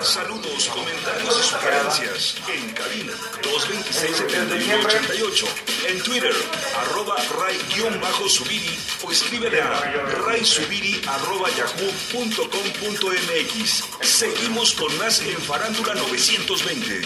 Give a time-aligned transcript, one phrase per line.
[0.00, 3.12] Saludos, comentarios y sugerencias en cabina
[3.42, 5.46] 226-7188.
[5.88, 6.34] En Twitter,
[6.76, 9.80] arroba ray-subiri o escríbele a
[10.26, 13.84] raysubiri arroba yahoo.com.mx.
[14.02, 17.02] Seguimos con más en Farándula 920.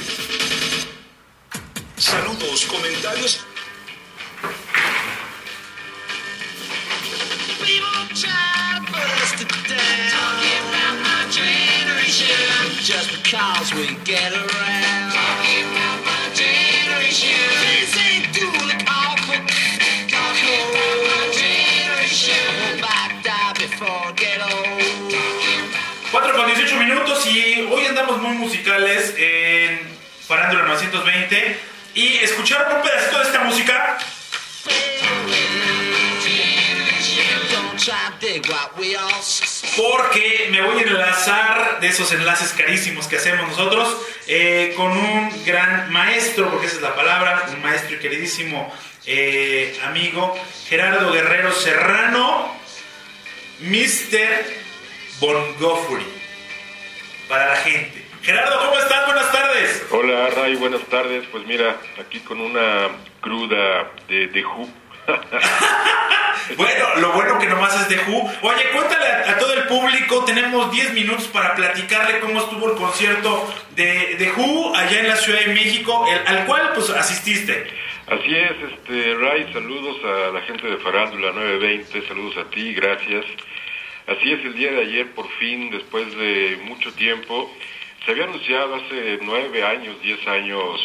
[1.96, 3.40] Saludos, comentarios.
[26.10, 29.80] 4 con 18 minutos y hoy andamos muy musicales en
[30.26, 31.58] Farándula 920
[31.94, 33.98] y escucharon un pedacito de esta música
[39.76, 45.44] porque me voy a enlazar de esos enlaces carísimos que hacemos nosotros eh, con un
[45.44, 48.72] gran maestro, porque esa es la palabra, un maestro y queridísimo
[49.06, 50.36] eh, amigo,
[50.68, 52.54] Gerardo Guerrero Serrano,
[53.60, 54.44] Mr.
[55.20, 56.06] Bongofuri,
[57.28, 58.04] para la gente.
[58.22, 59.06] Gerardo, ¿cómo estás?
[59.06, 59.82] Buenas tardes.
[59.90, 61.24] Hola Ray, buenas tardes.
[61.32, 62.88] Pues mira, aquí con una
[63.20, 64.44] cruda de, de.
[66.56, 68.28] Bueno, lo bueno que nomás es de Who.
[68.42, 73.54] Oye, cuéntale a, todo el público, tenemos 10 minutos para platicarle cómo estuvo el concierto
[73.76, 77.66] de, de Who allá en la Ciudad de México, el- al cual pues asististe.
[78.08, 83.24] Así es, este Ray, saludos a la gente de Farándula 920, saludos a ti, gracias.
[84.08, 87.54] Así es, el día de ayer, por fin, después de mucho tiempo,
[88.04, 90.80] se había anunciado hace nueve años, diez años,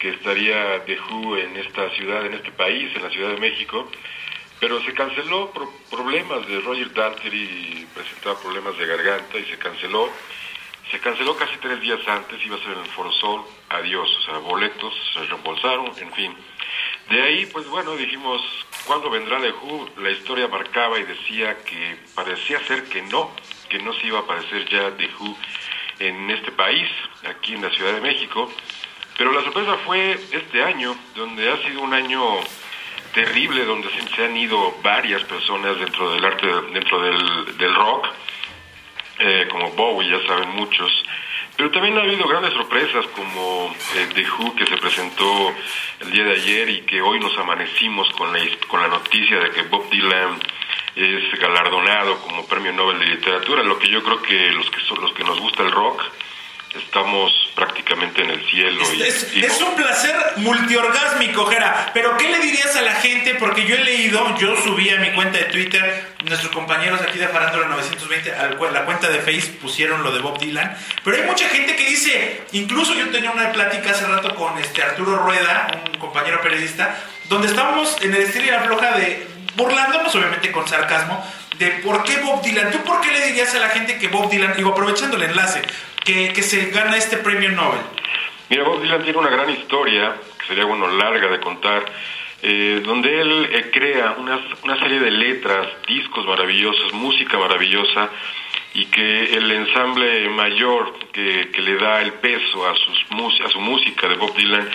[0.00, 3.88] que estaría The Who en esta ciudad, en este país, en la Ciudad de México,
[4.58, 10.10] pero se canceló por problemas de Roger Daltrey, presentaba problemas de garganta y se canceló.
[10.90, 14.22] Se canceló casi tres días antes, iba a ser en el Foro Sol, adiós, o
[14.22, 16.34] sea, boletos se reembolsaron, en fin.
[17.10, 18.42] De ahí, pues bueno, dijimos,
[18.86, 19.90] ¿cuándo vendrá The Who?
[19.98, 23.30] La historia marcaba y decía que parecía ser que no,
[23.68, 25.36] que no se iba a aparecer ya The Who
[26.00, 26.88] en este país,
[27.28, 28.50] aquí en la Ciudad de México.
[29.20, 32.22] Pero la sorpresa fue este año, donde ha sido un año
[33.12, 38.08] terrible, donde se, han ido varias personas dentro del arte, dentro del, del rock,
[39.18, 40.90] eh, como Bowie, ya saben muchos.
[41.54, 45.54] Pero también ha habido grandes sorpresas como eh, The Who que se presentó
[46.00, 49.50] el día de ayer y que hoy nos amanecimos con la, con la noticia de
[49.50, 50.40] que Bob Dylan
[50.96, 54.98] es galardonado como Premio Nobel de Literatura, lo que yo creo que los que son
[55.02, 56.10] los que nos gusta el rock
[56.74, 58.80] estamos prácticamente en el cielo.
[58.94, 61.90] y- Es, y- es un placer multiorgásmico, Gera.
[61.92, 63.34] Pero ¿qué le dirías a la gente?
[63.34, 67.28] Porque yo he leído, yo subí a mi cuenta de Twitter, nuestros compañeros aquí de
[67.28, 70.76] Farándula 920, a la cuenta de Facebook pusieron lo de Bob Dylan.
[71.04, 74.82] Pero hay mucha gente que dice, incluso yo tenía una plática hace rato con este
[74.82, 76.96] Arturo Rueda, un compañero periodista,
[77.28, 79.26] donde estábamos en el estilo y la floja de,
[79.56, 81.24] burlándonos obviamente con sarcasmo,
[81.60, 82.72] de por qué Bob Dylan.
[82.72, 85.62] ¿Tú por qué le dirías a la gente que Bob Dylan, digo, aprovechando el enlace,
[86.04, 87.80] que, que se gana este premio Nobel?
[88.48, 91.84] Mira, Bob Dylan tiene una gran historia, que sería bueno larga de contar,
[92.42, 98.08] eh, donde él eh, crea unas- una serie de letras, discos maravillosos, música maravillosa,
[98.72, 103.60] y que el ensamble mayor que, que le da el peso a, sus, a su
[103.60, 104.68] música de Bob Dylan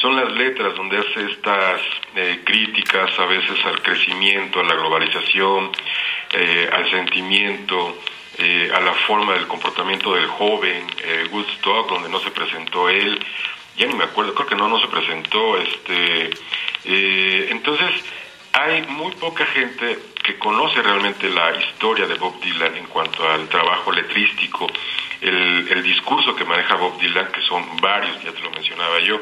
[0.00, 1.80] son las letras donde hace estas
[2.16, 5.70] eh, críticas a veces al crecimiento, a la globalización,
[6.32, 7.98] eh, al sentimiento,
[8.38, 10.84] eh, a la forma del comportamiento del joven,
[11.30, 13.24] Woodstock, donde no se presentó él,
[13.76, 16.30] ya ni me acuerdo, creo que no, no se presentó, este,
[17.50, 17.90] entonces
[18.52, 23.48] hay muy poca gente que conoce realmente la historia de Bob Dylan en cuanto al
[23.48, 24.66] trabajo letrístico,
[25.20, 29.20] el discurso que maneja Bob Dylan, que son varios, ya te lo mencionaba yo.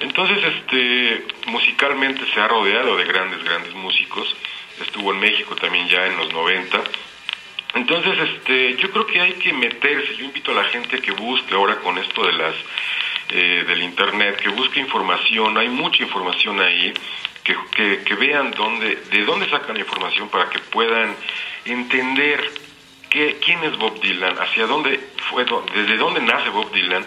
[0.00, 4.34] Entonces, este, musicalmente se ha rodeado de grandes, grandes músicos.
[4.80, 6.82] Estuvo en México también ya en los 90.
[7.74, 10.16] Entonces, este, yo creo que hay que meterse.
[10.16, 12.54] Yo invito a la gente que busque ahora con esto de las
[13.30, 15.56] eh, del internet, que busque información.
[15.58, 16.92] Hay mucha información ahí.
[17.42, 21.14] Que, que, que vean dónde, de dónde sacan la información para que puedan
[21.66, 22.50] entender
[23.10, 24.98] qué, quién es Bob Dylan, hacia dónde
[25.30, 25.44] fue,
[25.74, 27.04] desde dónde nace Bob Dylan,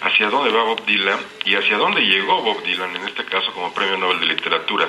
[0.00, 3.72] hacia dónde va Bob Dylan y hacia dónde llegó Bob Dylan, en este caso como
[3.72, 4.88] Premio Nobel de Literatura.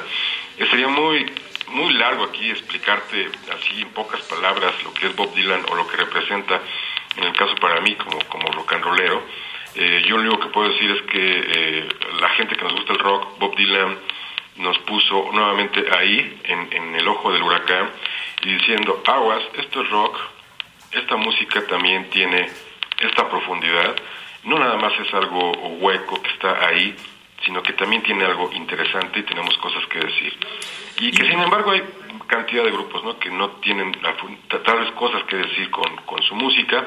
[0.58, 1.32] Eh, sería muy
[1.70, 5.88] muy largo aquí explicarte así en pocas palabras lo que es Bob Dylan o lo
[5.88, 6.62] que representa
[7.16, 9.24] en el caso para mí como, como rock and rollero.
[9.76, 11.90] Eh, yo lo único que puedo decir es que eh,
[12.20, 14.00] la gente que nos gusta el rock, Bob Dylan
[14.58, 17.92] nos puso nuevamente ahí, en, en el ojo del huracán,
[18.42, 20.20] y diciendo, aguas, esto es rock,
[20.92, 22.50] esta música también tiene
[23.00, 23.96] esta profundidad,
[24.44, 26.96] no nada más es algo hueco que está ahí,
[27.46, 30.38] sino que también tiene algo interesante y tenemos cosas que decir.
[31.00, 31.84] Y que sin embargo hay
[32.28, 33.18] cantidad de grupos ¿no?
[33.20, 33.92] que no tienen
[34.64, 36.84] tal vez cosas que decir con, con su música,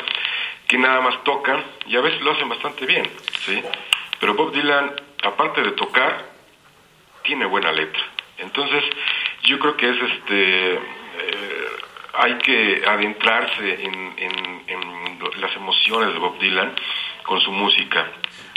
[0.69, 3.11] que nada más tocan y a veces lo hacen bastante bien,
[3.45, 3.63] ¿sí?
[4.21, 4.93] Pero Bob Dylan,
[5.25, 6.31] aparte de tocar,
[7.25, 8.01] tiene buena letra.
[8.39, 8.85] Entonces,
[9.45, 10.75] yo creo que es este.
[10.75, 11.69] eh,
[12.15, 14.63] hay que adentrarse en, en-
[15.41, 16.75] las emociones de Bob Dylan
[17.23, 18.07] con su música.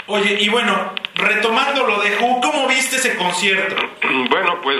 [0.08, 3.76] Oye, y bueno, retomando lo de Who, ¿cómo viste ese concierto?
[4.30, 4.78] Bueno, pues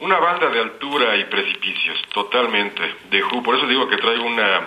[0.00, 2.82] una banda de altura y precipicios, totalmente.
[3.10, 4.66] De Who, por eso digo que traigo una,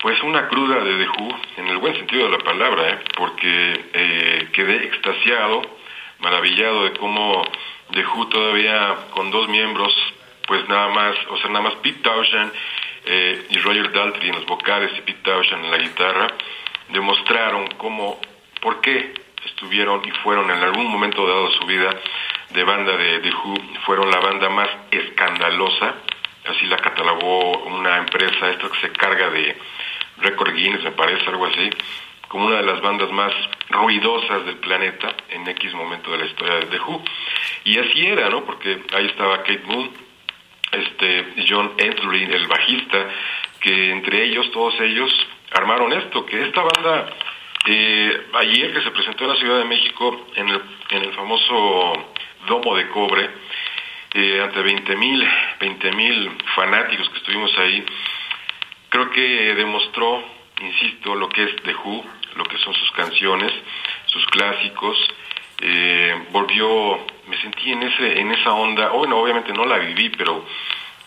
[0.00, 2.98] pues una cruda de The Who, en el buen sentido de la palabra, ¿eh?
[3.16, 5.62] porque eh, quedé extasiado,
[6.20, 7.44] maravillado de cómo
[7.92, 9.92] The Who todavía con dos miembros,
[10.46, 12.52] pues nada más, o sea, nada más Pete Townshend
[13.04, 16.28] eh, y Roger Daltrey en los vocales y Pete Townshend en la guitarra,
[16.92, 18.20] demostraron cómo,
[18.60, 19.14] por qué
[19.46, 21.90] estuvieron y fueron en algún momento dado su vida
[22.50, 23.54] de banda de The Who,
[23.86, 25.94] fueron la banda más escandalosa,
[26.48, 29.56] así la catalogó una empresa, esta que se carga de
[30.18, 31.70] Record Guinness, me parece, algo así,
[32.28, 33.32] como una de las bandas más
[33.70, 37.02] ruidosas del planeta en X momento de la historia de The Who.
[37.64, 38.44] Y así era, ¿no?
[38.44, 39.90] Porque ahí estaba Kate Moon,
[40.72, 43.08] este John Entry, el bajista,
[43.60, 45.12] que entre ellos, todos ellos,
[45.52, 47.10] armaron esto, que esta banda,
[47.66, 51.92] eh, ayer que se presentó en la Ciudad de México, en el, en el famoso
[52.46, 53.30] Domo de Cobre,
[54.12, 55.28] eh, ante 20 mil
[55.60, 57.84] 20 mil fanáticos que estuvimos ahí,
[58.88, 60.22] creo que demostró,
[60.60, 62.04] insisto, lo que es The Who,
[62.36, 63.52] lo que son sus canciones,
[64.06, 64.96] sus clásicos,
[65.60, 66.98] eh, volvió,
[67.28, 70.44] me sentí en ese en esa onda, bueno, obviamente no la viví, pero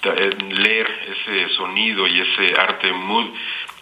[0.04, 3.28] eh, leer ese sonido y ese arte mood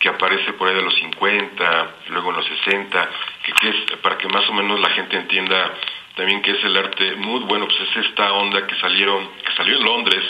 [0.01, 3.09] que aparece por ahí de los 50, luego en los 60,
[3.43, 5.73] que, es para que más o menos la gente entienda
[6.15, 9.77] también que es el arte mood, bueno, pues es esta onda que salieron, que salió
[9.77, 10.23] en Londres,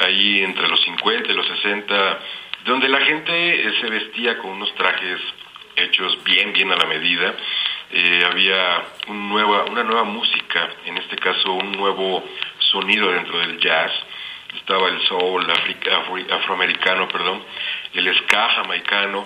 [0.00, 2.18] ahí entre los 50 y los 60,
[2.64, 5.20] donde la gente eh, se vestía con unos trajes
[5.76, 7.34] hechos bien, bien a la medida.
[7.92, 12.24] Eh, había un nueva, una nueva música, en este caso un nuevo
[12.58, 13.92] sonido dentro del jazz.
[14.56, 17.42] Estaba el soul africa- afri- afroamericano, perdón,
[17.94, 19.24] el ska jamaicano,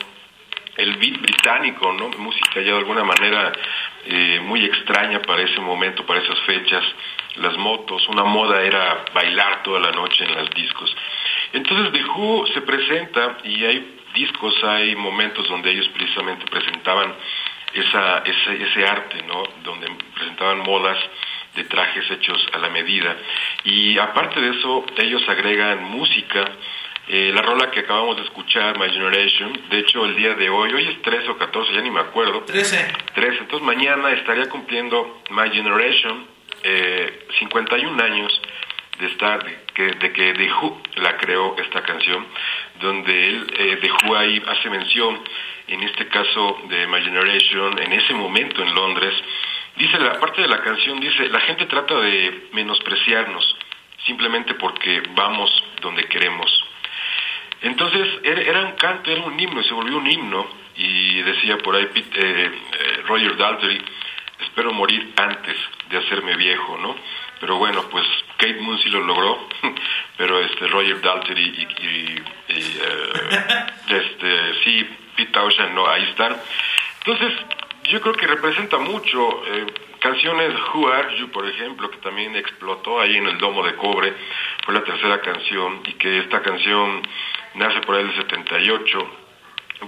[0.76, 2.08] el beat británico, ¿no?
[2.18, 3.52] Música ya de alguna manera
[4.06, 6.84] eh, muy extraña para ese momento, para esas fechas.
[7.36, 10.94] Las motos, una moda era bailar toda la noche en las discos.
[11.52, 17.14] Entonces The Who se presenta y hay discos, hay momentos donde ellos precisamente presentaban
[17.72, 19.42] esa, ese, ese arte, ¿no?
[19.62, 20.98] Donde presentaban modas
[21.54, 23.16] de trajes hechos a la medida.
[23.64, 26.44] Y aparte de eso, ellos agregan música.
[27.08, 30.72] Eh, la rola que acabamos de escuchar, My Generation, de hecho el día de hoy,
[30.72, 32.86] hoy es 13 o 14, ya ni me acuerdo, 13.
[33.14, 36.24] 13, entonces mañana estaría cumpliendo My Generation
[36.62, 38.40] eh, 51 años
[39.00, 42.26] de estar, de que, de que The Who la creó esta canción,
[42.80, 45.20] donde él, eh, The Who ahí hace mención,
[45.68, 49.14] en este caso de My Generation, en ese momento en Londres,
[49.76, 53.56] dice la parte de la canción, dice, la gente trata de menospreciarnos,
[54.06, 55.50] simplemente porque vamos
[55.80, 56.50] donde queremos.
[57.62, 60.46] Entonces era, un canto, era un himno, se volvió un himno
[60.76, 63.80] y decía por ahí Pete- eh, eh, Roger Daltrey,
[64.40, 65.56] espero morir antes
[65.90, 66.96] de hacerme viejo, ¿no?
[67.38, 68.06] Pero bueno, pues
[68.38, 69.46] Kate Moon sí lo logró,
[70.16, 76.36] pero este Roger Daltrey y, y- y, eh, este sí Pete Townshend no, ahí están.
[77.04, 77.32] Entonces
[77.90, 79.66] yo creo que representa mucho eh,
[79.98, 84.14] canciones Who Are You, por ejemplo, que también explotó ahí en el Domo de Cobre,
[84.64, 87.02] fue la tercera canción y que esta canción
[87.54, 89.20] nace por ahí del 78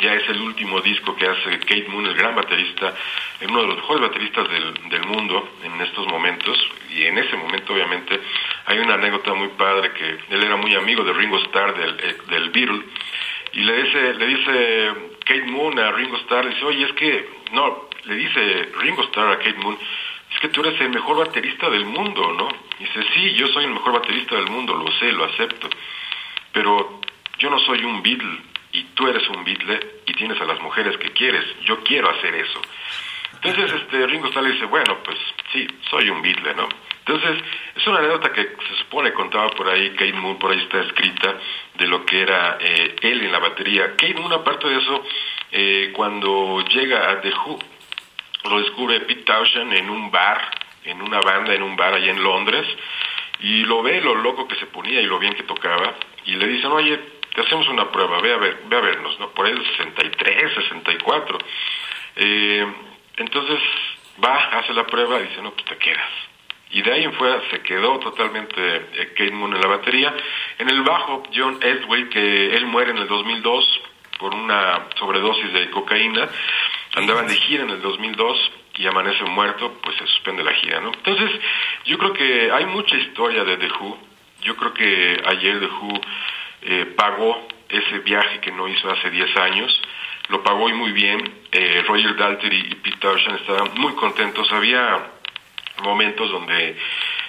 [0.01, 2.95] ya es el último disco que hace Kate Moon, el gran baterista,
[3.43, 6.59] uno de los mejores bateristas del, del mundo en estos momentos,
[6.91, 8.19] y en ese momento obviamente
[8.67, 12.17] hay una anécdota muy padre que él era muy amigo de Ringo Starr del, eh,
[12.31, 12.83] del Beatle,
[13.53, 14.93] y le dice, le dice
[15.27, 19.39] Kate Moon a Ringo Starr, dice, oye, es que, no, le dice Ringo Starr a
[19.39, 19.79] Kate Moon,
[20.33, 22.49] es que tú eres el mejor baterista del mundo, ¿no?
[22.79, 25.69] Y dice, sí, yo soy el mejor baterista del mundo, lo sé, lo acepto,
[26.53, 27.01] pero
[27.39, 28.39] yo no soy un Beatle
[28.73, 32.35] y tú eres un Beatle y tienes a las mujeres que quieres, yo quiero hacer
[32.35, 32.61] eso.
[33.35, 35.19] Entonces este Ringo Starr le dice, bueno, pues
[35.53, 36.69] sí, soy un Beatle, ¿no?
[37.05, 37.43] Entonces,
[37.75, 41.37] es una anécdota que se supone contaba por ahí Kate Moon, por ahí está escrita,
[41.75, 43.97] de lo que era eh, él en la batería.
[43.97, 45.05] Kate Moon, aparte de eso,
[45.51, 47.59] eh, cuando llega a The Who,
[48.45, 50.41] lo descubre Pete Townshend en un bar,
[50.85, 52.67] en una banda, en un bar allá en Londres,
[53.41, 55.95] y lo ve lo loco que se ponía y lo bien que tocaba,
[56.25, 56.99] y le dicen, oye,
[57.35, 59.31] te hacemos una prueba, ve a, ver, ve a vernos, ¿no?
[59.31, 61.39] Por ahí el 63, 64,
[62.15, 62.67] Eh,
[63.17, 63.59] entonces
[64.23, 66.11] va, hace la prueba dice, no, pues te quedas.
[66.73, 70.15] Y de ahí en fuera se quedó totalmente eh, Kate Moon en la batería.
[70.59, 73.81] En el bajo, John Edway, que él muere en el 2002
[74.19, 76.29] por una sobredosis de cocaína.
[76.95, 80.93] Andaban de gira en el 2002 y amanece muerto, pues se suspende la gira, ¿no?
[80.93, 81.31] Entonces,
[81.87, 83.99] yo creo que hay mucha historia de The Who.
[84.43, 86.01] Yo creo que ayer The Who
[86.63, 89.81] eh, pagó ese viaje que no hizo hace 10 años.
[90.29, 91.23] Lo pagó y muy bien.
[91.51, 94.51] Eh, Roger Daltrey y Pete Townshend estaban muy contentos.
[94.53, 95.07] Había
[95.83, 96.77] momentos donde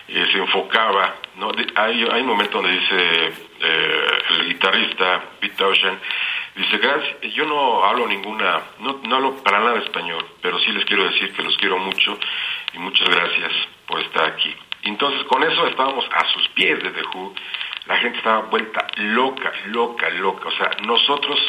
[0.10, 1.52] eh, se enfocaba, ¿no?
[1.54, 6.00] De- hay, hay momentos donde dice eh, el guitarrista Pete Townshend,
[6.56, 10.86] dice, gracias, yo no hablo ninguna, no, no hablo para nada español, pero sí les
[10.86, 12.18] quiero decir que los quiero mucho
[12.74, 13.52] y muchas gracias
[13.88, 14.54] por estar aquí.
[14.84, 17.34] Entonces con eso estábamos a sus pies de The Who,
[17.86, 21.40] la gente estaba vuelta loca, loca, loca, o sea, nosotros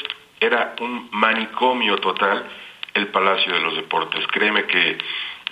[0.40, 2.48] era un manicomio total
[2.94, 4.98] el Palacio de los Deportes, créeme que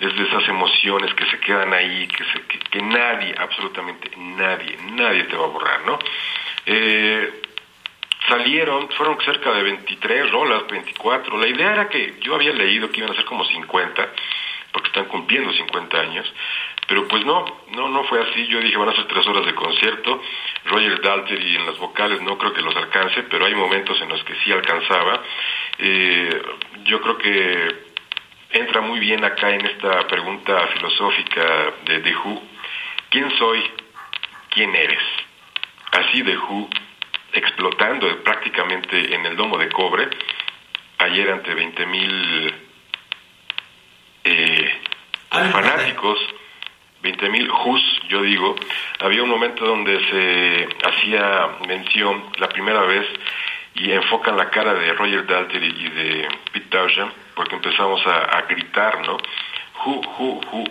[0.01, 4.77] es de esas emociones que se quedan ahí, que, se, que, que nadie, absolutamente nadie,
[4.93, 5.99] nadie te va a borrar, ¿no?
[6.67, 7.43] Eh,
[8.33, 11.39] salieron, fueron cerca de 23 rolas, 24.
[11.39, 14.09] La idea era que yo había leído que iban a ser como 50,
[14.73, 16.33] porque están cumpliendo 50 años,
[16.89, 18.47] pero pues no, no, no fue así.
[18.47, 20.23] Yo dije van a ser tres horas de concierto.
[20.65, 24.25] Roger Daltrey en las vocales no creo que los alcance, pero hay momentos en los
[24.25, 25.23] que sí alcanzaba.
[25.79, 26.43] Eh,
[26.85, 27.93] yo creo que
[28.51, 32.43] entra muy bien acá en esta pregunta filosófica de The Who.
[33.11, 33.63] ¿Quién soy?
[34.51, 35.03] ¿Quién eres?
[35.93, 36.71] Así The Who
[37.33, 40.09] explotando prácticamente en el domo de cobre,
[40.99, 42.55] ayer ante 20 mil
[44.25, 44.83] eh,
[45.35, 46.19] Ah, fanáticos,
[47.03, 48.55] 20 mil Who's, yo digo,
[49.01, 53.07] había un momento donde se hacía mención la primera vez
[53.75, 58.43] y enfocan la cara de Roger Daltrey y de Pete Townshend porque empezamos a, a
[58.43, 59.17] gritar, ¿no?
[59.83, 60.65] Who, who, who.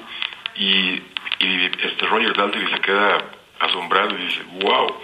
[0.56, 1.02] Y,
[1.40, 3.18] y este Roger Daltrey se queda
[3.62, 5.02] asombrado y dice, wow.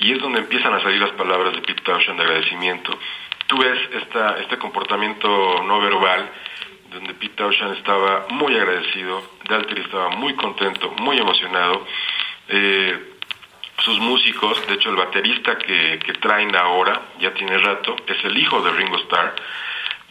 [0.00, 2.98] Y es donde empiezan a salir las palabras de Pete Townshend de agradecimiento.
[3.46, 6.30] Tú ves esta, este comportamiento no verbal
[6.90, 11.86] donde Pete Townshend estaba muy agradecido, Daltrey estaba muy contento, muy emocionado.
[12.48, 13.10] Eh,
[13.78, 18.36] sus músicos, de hecho el baterista que, que traen ahora, ya tiene rato, es el
[18.36, 19.34] hijo de Ringo Starr,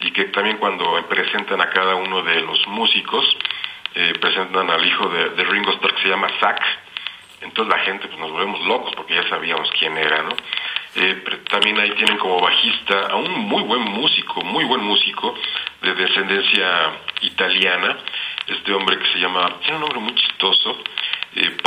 [0.01, 3.25] y que también cuando presentan a cada uno de los músicos,
[3.95, 6.61] eh, presentan al hijo de, Ringo Starr que se llama Zack,
[7.41, 10.35] entonces la gente pues nos volvemos locos porque ya sabíamos quién era, ¿no?
[10.95, 15.35] Eh, pero también ahí tienen como bajista a un muy buen músico, muy buen músico
[15.81, 16.91] de descendencia
[17.21, 17.97] italiana,
[18.47, 20.77] este hombre que se llama, tiene un nombre muy chistoso,
[21.35, 21.57] eh,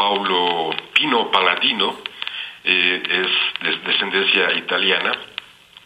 [0.92, 1.98] Pino Paladino,
[2.64, 5.12] eh, es de descendencia italiana,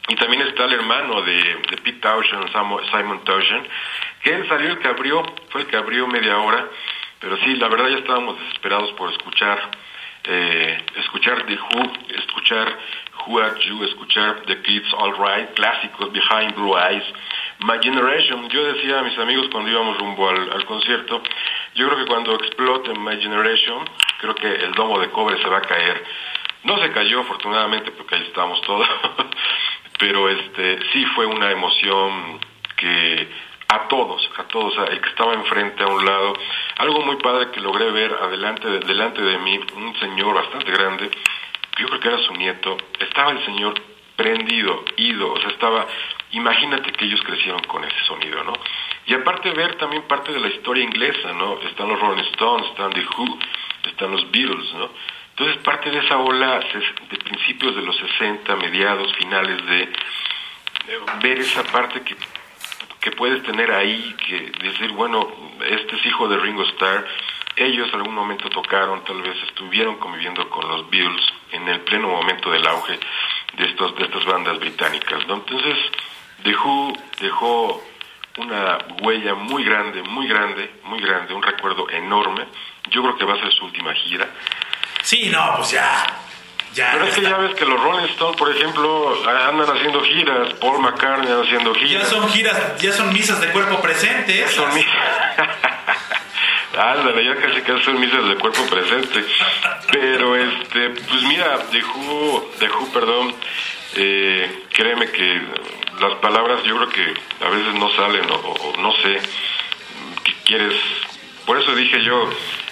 [0.08, 2.50] y también está el hermano de, Pete Townshend,
[2.90, 3.68] Simon Townshend,
[4.22, 6.68] que él salió el que abrió, fue el que abrió media hora,
[7.20, 9.58] pero sí, la verdad ya estábamos desesperados por escuchar,
[10.24, 12.78] eh, escuchar The Who, escuchar
[13.26, 17.04] Who Are You, escuchar The Kids All Right, clásicos, Behind Blue Eyes,
[17.60, 18.48] My Generation.
[18.50, 21.22] Yo decía a mis amigos cuando íbamos rumbo al, concierto,
[21.74, 23.84] yo creo que cuando explote My Generation,
[24.18, 26.04] creo que el domo de cobre se va a caer.
[26.64, 28.88] No se cayó afortunadamente porque ahí estábamos todos,
[29.98, 32.40] pero este sí fue una emoción
[32.76, 33.28] que
[33.68, 36.34] a todos, a todos, el que estaba enfrente a un lado,
[36.78, 41.10] algo muy padre que logré ver adelante de, delante de mí, un señor bastante grande,
[41.78, 43.74] yo creo que era su nieto, estaba el señor
[44.16, 45.86] prendido, ido, o sea, estaba,
[46.32, 48.54] imagínate que ellos crecieron con ese sonido, ¿no?
[49.06, 51.60] Y aparte ver también parte de la historia inglesa, ¿no?
[51.60, 53.38] Están los Rolling Stones, están The Who,
[53.84, 54.90] están los Beatles, ¿no?
[55.30, 56.60] Entonces parte de esa ola
[57.10, 59.92] de principios de los 60, mediados, finales de
[61.20, 62.16] ver esa parte que
[63.06, 65.28] que puedes tener ahí, que decir, bueno,
[65.70, 67.06] este es hijo de Ringo Starr,
[67.54, 72.08] ellos en algún momento tocaron, tal vez estuvieron conviviendo con los Beatles en el pleno
[72.08, 72.98] momento del auge
[73.58, 75.34] de, estos, de estas bandas británicas, ¿no?
[75.34, 75.76] Entonces,
[76.42, 76.52] The
[77.20, 77.80] dejó
[78.38, 82.44] una huella muy grande, muy grande, muy grande, un recuerdo enorme.
[82.90, 84.28] Yo creo que va a ser su última gira.
[85.02, 86.25] Sí, no, pues ya.
[86.76, 86.90] Ya.
[86.92, 90.80] Pero es que ya ves que los Rolling Stones, por ejemplo, andan haciendo giras, Paul
[90.82, 92.08] McCartney haciendo Ya giras.
[92.08, 94.40] son giras, ya son misas de cuerpo presente.
[94.42, 94.54] esas.
[94.54, 94.92] Son misas.
[96.78, 99.24] Ándale, ya casi casi son misas de cuerpo presente.
[99.90, 103.34] Pero, este, pues mira, de Who, de Who, perdón,
[103.94, 105.40] eh, créeme que
[105.98, 109.18] las palabras yo creo que a veces no salen o, o no sé
[110.24, 110.74] qué quieres.
[111.46, 112.28] Por eso dije yo,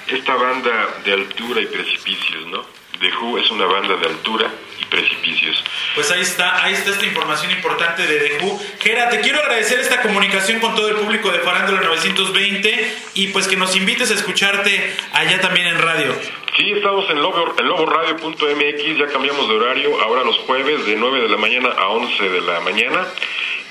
[0.09, 2.74] esta banda de altura y precipicios, ¿no?
[3.01, 5.63] The Who es una banda de altura y precipicios.
[5.95, 8.61] Pues ahí está, ahí está esta información importante de The Who.
[8.81, 13.49] Gera, te quiero agradecer esta comunicación con todo el público de Farándula 920 y pues
[13.49, 16.15] que nos invites a escucharte allá también en radio.
[16.57, 21.23] Sí, estamos en, lobo, en loboradio.mx, ya cambiamos de horario, ahora los jueves de 9
[21.23, 23.07] de la mañana a 11 de la mañana.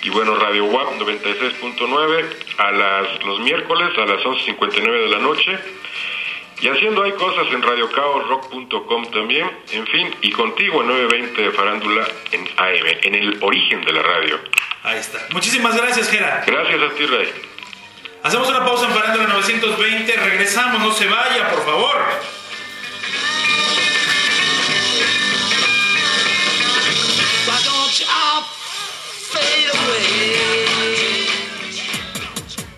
[0.02, 2.26] Y bueno, Radio WAP 96.9
[2.58, 5.58] a las, los miércoles a las 11.59 de la noche.
[6.64, 12.08] Y haciendo hay cosas en radiocaosrock.com también, en fin, y contigo en 920 de Farándula
[12.32, 14.40] en AM, en el origen de la radio.
[14.84, 15.20] Ahí está.
[15.32, 16.42] Muchísimas gracias, Gera.
[16.48, 17.34] Gracias a ti, Ray.
[18.24, 22.02] Hacemos una pausa en Farándula 920, regresamos, no se vaya, por favor.